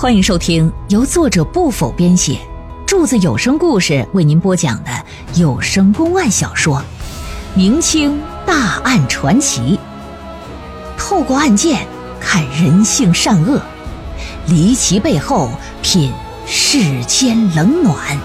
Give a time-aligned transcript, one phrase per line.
[0.00, 2.38] 欢迎收听由作者不否编写，
[2.86, 4.90] 柱子有声故事为您播讲的
[5.34, 6.76] 有声公案小说
[7.56, 9.76] 《明清大案传奇》，
[10.96, 11.84] 透过案件
[12.20, 13.60] 看人性善恶，
[14.46, 15.50] 离奇背后
[15.82, 16.12] 品
[16.46, 18.16] 世间冷暖。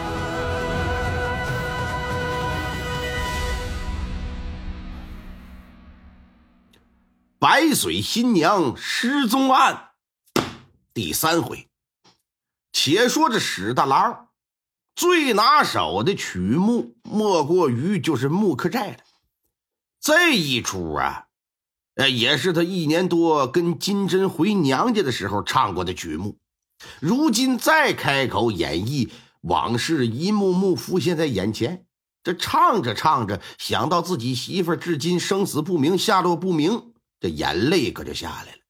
[7.39, 9.85] 白水新娘失踪案
[10.93, 11.67] 第三回，
[12.73, 14.27] 且说这史大郎
[14.95, 18.97] 最拿手的曲目，莫过于就是《木克寨》了。
[20.01, 21.27] 这一出啊，
[21.95, 26.39] 呃，也是他一年多跟金针回娘家的时候唱过的曲目。
[26.99, 29.09] 如今再开口演绎，
[29.41, 31.85] 往事一幕幕浮现在眼前。
[32.23, 38.62] 这唱着唱着，想到自己媳妇至今生死不明，下落不明，这眼泪可就下来了。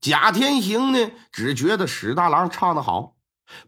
[0.00, 3.16] 贾天行呢，只觉得史大郎唱得好，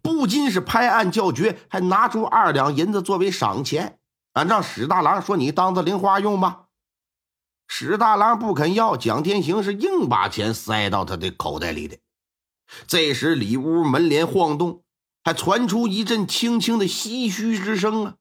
[0.01, 3.99] 不仅是拍案叫绝，还拿出二两银子作为赏钱，
[4.33, 6.69] 啊，让史大郎说：“你当做零花用吧。”
[7.69, 11.99] 史大郎不肯要，蒋天行是硬把钱塞到他的口袋里的。
[12.87, 14.83] 这时里屋门帘晃动，
[15.23, 18.15] 还传出一阵轻轻的唏嘘之声啊。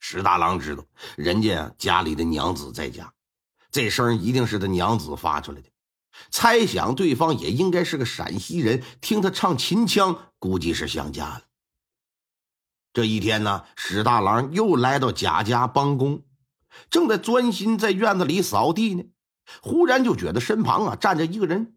[0.00, 0.84] 史大郎知道
[1.16, 3.12] 人家家里的娘子在家，
[3.70, 5.68] 这声一定是他娘子发出来的。
[6.30, 11.42] 猜想对方也应该是个陕西人，听他唱秦腔，估计是想家了。
[12.92, 16.24] 这一天呢，史大郎又来到贾家帮工，
[16.90, 19.04] 正在专心在院子里扫地呢，
[19.62, 21.76] 忽然就觉得身旁啊站着一个人，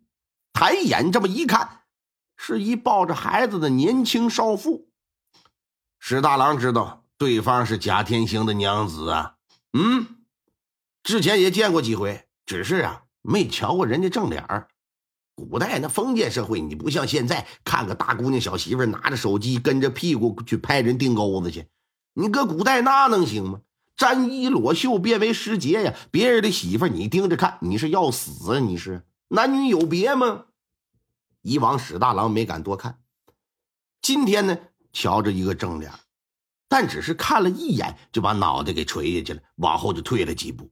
[0.54, 1.84] 抬眼这么一看，
[2.36, 4.90] 是一抱着孩子的年轻少妇。
[6.00, 9.36] 史大郎知道对方是贾天星的娘子啊，
[9.74, 10.26] 嗯，
[11.04, 13.03] 之前也见过几回，只是啊。
[13.24, 14.68] 没瞧过人家正脸儿，
[15.34, 21.68] 古代那封建社会，你不像现在看个大姑娘小媳妇拿着手机跟着屁股去拍人腚钩子去，
[22.14, 23.62] 你搁古代那能行吗？
[23.96, 25.94] 沾衣裸袖变为时节呀！
[26.12, 28.60] 别人的媳妇你盯着看，你是要死啊！
[28.60, 30.46] 你是男女有别吗？
[31.44, 33.00] 以往史大郎没敢多看，
[34.02, 34.58] 今天呢
[34.92, 35.94] 瞧着一个正脸，
[36.68, 40.70] 但只是看了一眼就把脑袋给垂下去了，往后就退了几步。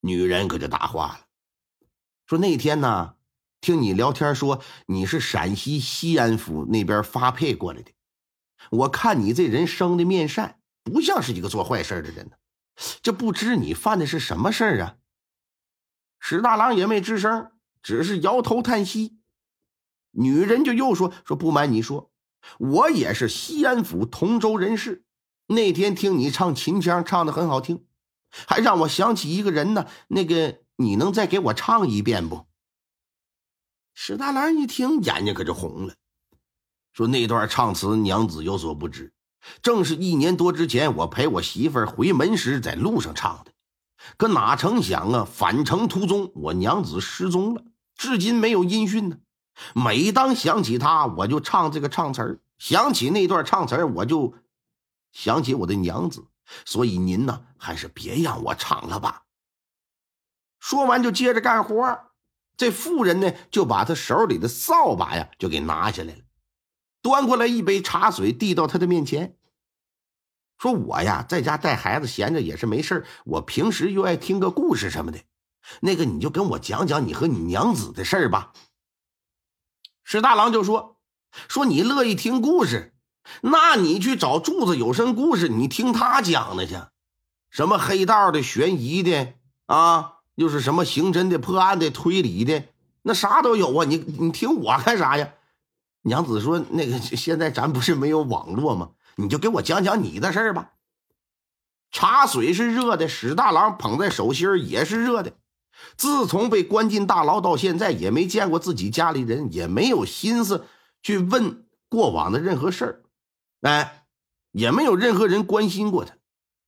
[0.00, 1.20] 女人可就答话了。
[2.30, 3.16] 说那天呢，
[3.60, 7.90] 听你聊天说你是陕西西安府那边发配过来的，
[8.70, 12.36] 我看你这人生的面善，不像是一个做坏事的人呢。
[13.02, 14.94] 这不知你犯的是什么事儿啊？
[16.20, 17.50] 史大郎也没吱声，
[17.82, 19.18] 只是摇头叹息。
[20.12, 22.12] 女人就又说：“说不瞒你说，
[22.60, 25.04] 我也是西安府同州人士。
[25.48, 27.84] 那天听你唱秦腔，唱的很好听，
[28.46, 29.88] 还让我想起一个人呢。
[30.06, 32.46] 那个。”你能再给我唱一遍不？
[33.92, 35.94] 史大郎一听，眼睛可就红了，
[36.94, 39.12] 说：“那段唱词，娘子有所不知，
[39.60, 43.52] 正是一年多之前，我陪我媳妇回门时在路上唱的。
[44.16, 47.62] 可哪成想啊，返程途中，我娘子失踪了，
[47.94, 49.18] 至今没有音讯呢。
[49.74, 54.32] 每当想起她，我就唱这个唱词儿；想起那段唱词儿，我就
[55.12, 56.24] 想起我的娘子。
[56.64, 59.24] 所以您呢，还是别让我唱了吧。”
[60.60, 62.12] 说完就接着干活，
[62.56, 66.20] 这妇人呢就把他手里的扫把呀就给拿下来了，
[67.02, 69.36] 端过来一杯茶水递到他的面前，
[70.58, 75.20] 说：“我呀在家带孩子闲着也是没事我平时又爱听个故事什么的，
[75.80, 78.52] 那个你就跟我讲讲你和你娘子的事儿吧。”
[80.04, 80.98] 史大郎就说
[81.48, 82.94] ：“说你乐意听故事，
[83.40, 86.74] 那你去找柱子有声故事，你听他讲的去，
[87.48, 89.32] 什么黑道的、悬疑的
[89.64, 92.64] 啊。”又是什么刑侦的、破案的、推理的，
[93.02, 93.84] 那啥都有啊！
[93.84, 95.34] 你你听我干啥呀？
[96.00, 98.92] 娘子说：“那个现在咱不是没有网络吗？
[99.16, 100.70] 你就给我讲讲你的事儿吧。”
[101.92, 105.34] 茶水是热的，史大郎捧在手心也是热的。
[105.98, 110.64] 自从被关进大牢到现在，也没见过自己家里人，也没有心思
[111.02, 113.02] 去问过往的任何事儿，
[113.60, 114.06] 哎，
[114.52, 116.14] 也没有任何人关心过他。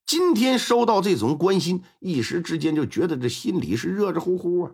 [0.05, 4.73] 今天收到这种关心，一时之间就觉得这心里是热热乎乎啊。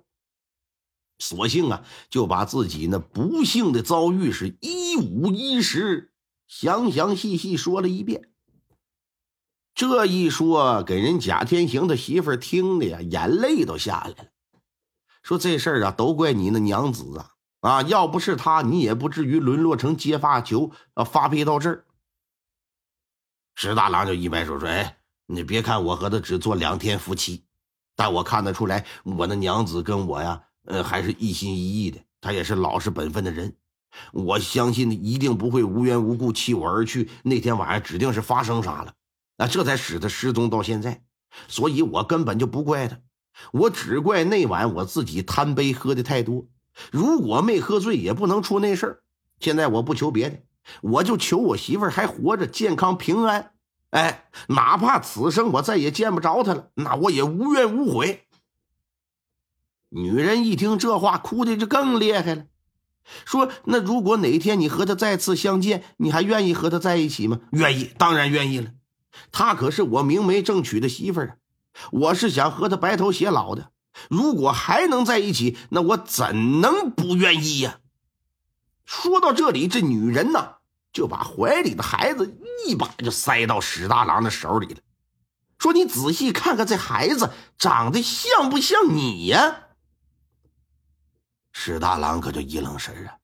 [1.21, 6.13] 索性啊，就把自己那不幸的遭遇是一五一十、
[6.47, 8.31] 详详细细说了一遍。
[9.75, 14.29] 这一说，给人贾天行的媳妇听的呀，眼泪都下来了。
[15.23, 17.35] 说这事儿啊，都怪你那娘子啊！
[17.61, 21.85] 啊，要不是她，你也不至于沦落成接发球啊，发配到这儿。
[23.55, 24.98] 石大郎就一摆手说：“哎。”
[25.31, 27.45] 你别看我和他只做两天夫妻，
[27.95, 32.01] 但我看得出来，我的娘子跟我呀，呃，还是一心一意的。
[32.23, 33.55] 他也是老实本分的人，
[34.13, 37.11] 我相信一定不会无缘无故弃我而去。
[37.25, 38.95] 那天晚上指定是发生啥了，
[39.37, 41.03] 那这才使他失踪到现在。
[41.47, 42.99] 所以我根本就不怪他，
[43.53, 46.47] 我只怪那晚我自己贪杯喝的太多。
[46.91, 49.03] 如果没喝醉，也不能出那事儿。
[49.41, 50.43] 现在我不求别的，
[50.81, 53.53] 我就求我媳妇儿还活着，健康平安。
[53.91, 58.27] 哎，哪怕此生我再也见不着她了，那我也无怨无悔。
[59.89, 62.45] 女人一听这话，哭的就更厉害了，
[63.25, 68.73] 说：“那如果哪天你和她再次相见，你还愿意和她在一起吗？”“愿意，当然愿意了。
[69.33, 71.37] 她可是我明媒正娶的媳妇儿啊，
[71.91, 73.71] 我是想和她白头偕老的。
[74.11, 77.81] 如果还能在一起，那我怎能不愿意呀？”
[78.85, 80.57] 说到这里，这女人呢，
[80.93, 82.27] 就把怀里的孩子
[82.67, 84.81] 一把就塞到史大郎的手里了，
[85.59, 89.69] 说：“你仔细看看这孩子长得像不像你呀？”
[91.53, 93.19] 史大郎可就一愣神啊，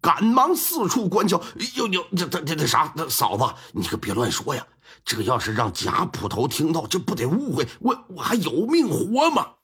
[0.00, 1.42] 赶忙四处观瞧。
[1.74, 2.94] 哟哟，这这这这啥？
[3.08, 4.66] 嫂子，你可别乱说呀！
[5.04, 9.54] 这要是让贾捕头听到，这不得误会我我还有命活吗？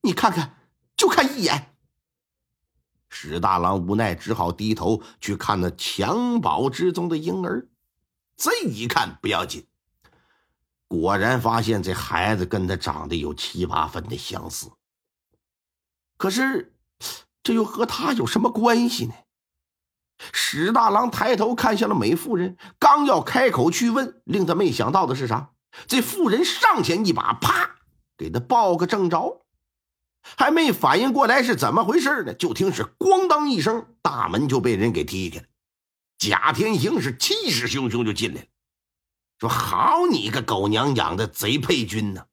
[0.00, 0.56] 你看看，
[0.96, 1.73] 就看一眼。
[3.16, 7.68] 史大郎无奈，只好低头去看那襁褓之中的婴儿。
[8.36, 9.64] 这一看不要紧，
[10.88, 14.72] 果然发现这孩子跟他长得有七八分的相似。
[16.16, 16.74] 可是，
[17.44, 19.14] 这又和他有什么关系呢？
[20.32, 25.50] 史大郎抬头看向了美妇人，刚要开口去问，令他没想到的是啥？
[25.86, 27.76] 这妇人上前一把，啪，
[28.16, 29.43] 给他抱个正着，
[30.36, 35.46] 还没反应过来是怎么回事呢，就听是咣当一声，大门就被人给踢开了。
[36.18, 38.46] 贾天行是气势汹汹就进来了，
[39.38, 42.26] 说：“好你个狗娘养的贼配军呐！”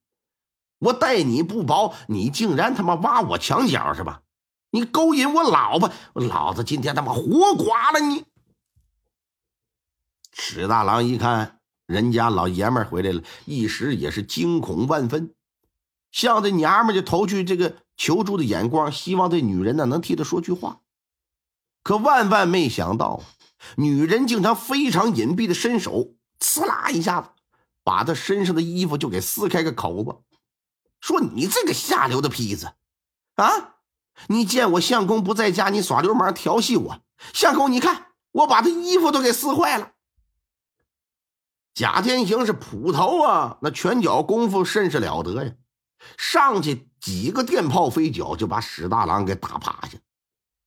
[0.80, 4.22] 我待你不薄，你竟然他妈挖我墙角是吧？
[4.72, 8.24] 你勾引我老婆，老子今天他妈活剐了你！
[10.32, 15.34] 史大郎一看人家老爷们回来了，一时也是惊恐万分，
[16.12, 20.82] 向着娘们就投去这个求助的眼光，希望这女人呢能替他说句话。
[21.84, 23.22] 可万万没想到，
[23.78, 27.30] 女人竟然非常隐蔽的伸手，呲啦一下子，
[27.84, 30.16] 把他身上的衣服就给撕开个口子。
[31.00, 32.74] 说你这个下流的坯子，
[33.36, 33.78] 啊！
[34.28, 37.00] 你见我相公不在家，你耍流氓调戏我。
[37.34, 39.94] 相公，你看我把他衣服都给撕坏了。
[41.74, 45.54] 贾天行是捕头啊，那拳脚功夫甚是了得呀，
[46.18, 49.98] 上去几个电炮飞脚就把史大郎给打趴下，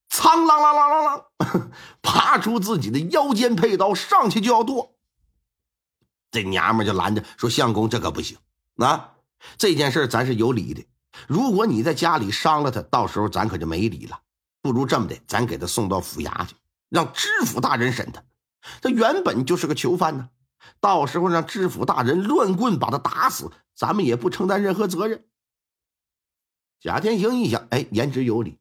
[0.09, 1.69] 苍啷啷啷啷啷，
[2.03, 4.95] 爬出自己的腰间佩刀，上去就要剁。
[6.31, 8.39] 这娘们就拦着说：“相公，这可不行
[8.77, 9.13] 啊！”
[9.57, 10.85] 这件事咱是有理的，
[11.29, 14.21] 如果你在家里伤了他，到时候咱可就没理了。
[14.61, 16.57] 不如这么的，咱给他送到府衙去，
[16.89, 18.23] 让知府大人审他。
[18.81, 20.31] 他原本就是个囚犯呢，
[20.81, 25.25] 到时候让知府大人乱棍把他打死，咱们也不承担任何责任。
[26.81, 28.59] 贾天行一想，哎，言之有理，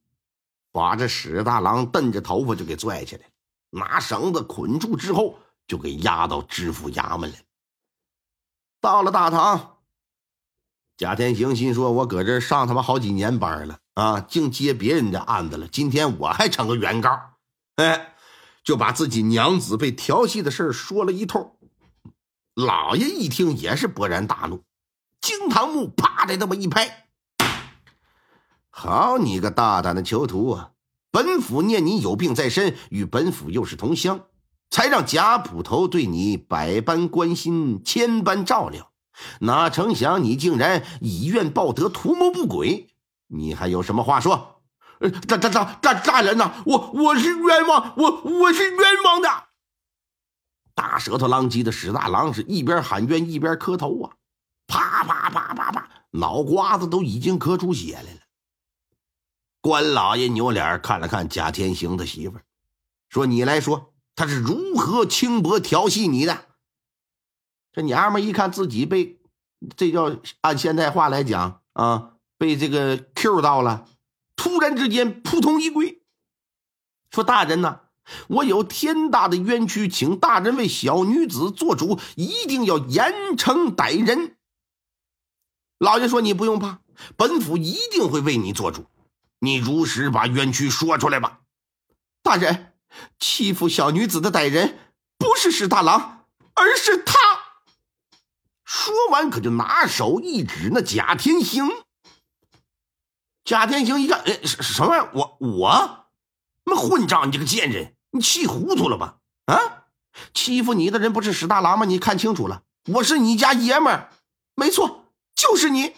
[0.72, 3.30] 把这史大郎瞪着头发就给拽起来，
[3.72, 7.38] 拿绳子捆住之后，就给押到知府衙门来。
[8.80, 9.70] 到了大堂。
[10.96, 15.68] 贾天行心说：“我搁这上他妈好几年班了啊，净接别人的案子了。
[15.68, 17.10] 今天我还成个原告，
[17.78, 18.16] 哎，
[18.64, 21.58] 就把自己娘子被调戏的事说了一通。
[22.56, 24.64] 老爷一听也是勃然大怒，
[25.20, 27.08] 惊堂木啪的那么一拍
[28.70, 30.72] ：“好你个大胆的囚徒啊！
[31.10, 34.26] 本府念你有病在身，与本府又是同乡，
[34.70, 38.92] 才让贾捕头对你百般关心，千般照料。”
[39.42, 42.88] 哪成想你竟然以怨报德，图谋不轨！
[43.28, 44.62] 你还有什么话说？
[45.28, 49.30] 大大大大大人呐，我我是冤枉，我我是冤枉的！
[50.76, 54.16] 大舌头狼藉的史大郎是一边喊冤一边磕头啊，
[54.68, 58.20] 啪啪啪啪啪，脑瓜子都已经磕出血来了。
[59.62, 62.38] 关老爷扭脸看了看贾天行的媳妇
[63.08, 66.48] 说：“你来说，他是如何轻薄调戏你的？”
[67.72, 69.22] 这娘们一看自己被，
[69.78, 73.86] 这叫按现代话来讲啊，被这个 Q 到了，
[74.36, 76.04] 突然之间扑通一跪，
[77.10, 77.83] 说：“大人呐，
[78.28, 84.38] 我有天大的冤屈，请大人为小女子做主，一定要严惩歹人。”
[85.80, 86.80] 老爷说：“你不用怕，
[87.18, 88.86] 本府一定会为你做主，
[89.40, 91.40] 你如实把冤屈说出来吧。”
[92.24, 92.74] 大人，
[93.20, 94.80] 欺负小女子的歹人
[95.18, 97.20] 不是史大郎，而是他。
[98.64, 101.70] 说完，可就拿手一指那贾天行。
[103.44, 105.12] 贾天行一看，哎，什什么玩意儿？
[105.14, 106.03] 我我，
[106.76, 107.28] 混账！
[107.28, 109.18] 你这个贱人，你气糊涂了吧？
[109.46, 109.86] 啊，
[110.34, 111.86] 欺负你的人不是史大郎吗？
[111.86, 114.10] 你看清楚了，我是你家爷们儿，
[114.56, 115.94] 没错，就是你。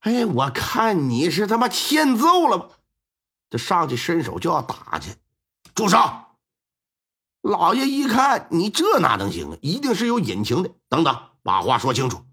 [0.00, 2.68] 哎，我看你是他妈欠揍了吧？
[3.50, 5.14] 这上去伸手就要打去，
[5.74, 5.98] 住手！
[7.42, 9.58] 老爷一看，你这哪能行啊？
[9.62, 10.70] 一定是有隐情的。
[10.88, 12.24] 等等，把话说清楚。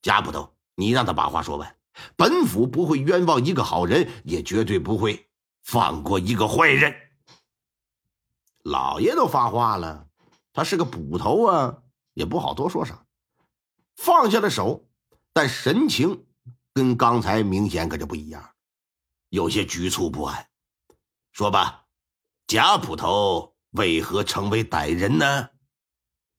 [0.00, 1.76] 贾捕头，你让他把话说完。
[2.16, 5.28] 本府不会冤枉一个好人，也绝对不会
[5.62, 6.94] 放过一个坏人。
[8.64, 10.08] 老爷都发话了，
[10.52, 11.82] 他是个捕头啊，
[12.14, 13.04] 也不好多说啥。
[13.96, 14.88] 放下了手，
[15.32, 16.26] 但神情
[16.72, 18.54] 跟刚才明显可就不一样，
[19.30, 20.48] 有些局促不安。
[21.32, 21.86] 说吧，
[22.46, 25.48] 贾捕头为何成为歹人呢？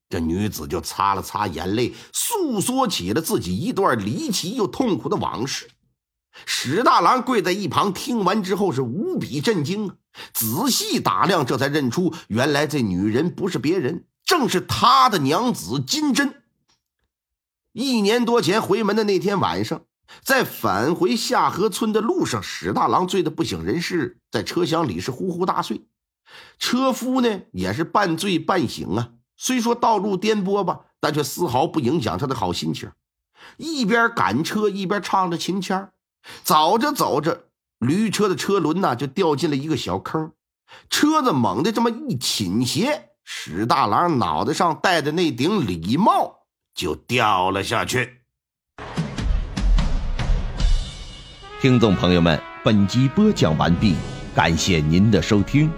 [0.08, 5.68] 这女子就擦了擦眼泪，诉说起了自己一段离奇又痛苦的往事。
[6.46, 9.94] 史大郎跪在一旁，听完之后是无比震惊啊！
[10.32, 16.42] 仔细打量，这才认出，原来这女人不是别人，正是他的娘子金针。
[17.72, 19.82] 一年多前回门的那天晚上，
[20.22, 25.86] 在返回下河村的路上，史大郎醉得不省人事，在车厢里是呼呼大睡，
[26.58, 29.10] 车夫呢也是半醉半醒啊。
[29.36, 32.90] 虽说道路颠簸吧，但却丝毫不影响他的好心情。
[33.56, 35.90] 一边赶车，一边唱着秦腔。
[36.42, 37.44] 走着走着，
[37.78, 40.32] 驴车的车轮呐就掉进了一个小坑，
[40.88, 48.20] 车子猛地这么一倾斜，史大郎脑袋上戴的那顶礼帽就掉了下去。
[51.60, 53.94] 听众朋友们，本集播讲完毕，
[54.34, 55.70] 感谢您的收听。